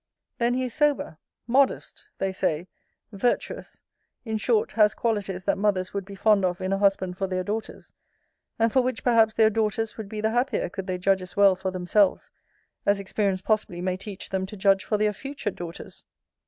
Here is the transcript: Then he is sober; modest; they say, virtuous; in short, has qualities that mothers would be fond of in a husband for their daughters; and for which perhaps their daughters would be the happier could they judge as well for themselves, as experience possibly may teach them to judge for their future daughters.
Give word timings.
Then 0.39 0.55
he 0.55 0.63
is 0.63 0.73
sober; 0.73 1.19
modest; 1.45 2.07
they 2.17 2.31
say, 2.31 2.67
virtuous; 3.11 3.83
in 4.25 4.37
short, 4.37 4.71
has 4.71 4.95
qualities 4.95 5.45
that 5.45 5.59
mothers 5.59 5.93
would 5.93 6.05
be 6.05 6.15
fond 6.15 6.43
of 6.43 6.59
in 6.59 6.73
a 6.73 6.79
husband 6.79 7.19
for 7.19 7.27
their 7.27 7.43
daughters; 7.43 7.93
and 8.57 8.73
for 8.73 8.81
which 8.81 9.03
perhaps 9.03 9.35
their 9.35 9.51
daughters 9.51 9.97
would 9.97 10.09
be 10.09 10.19
the 10.19 10.31
happier 10.31 10.69
could 10.69 10.87
they 10.87 10.97
judge 10.97 11.21
as 11.21 11.35
well 11.37 11.55
for 11.55 11.69
themselves, 11.69 12.31
as 12.83 12.99
experience 12.99 13.43
possibly 13.43 13.79
may 13.79 13.95
teach 13.95 14.29
them 14.29 14.47
to 14.47 14.57
judge 14.57 14.83
for 14.83 14.97
their 14.97 15.13
future 15.13 15.51
daughters. 15.51 16.03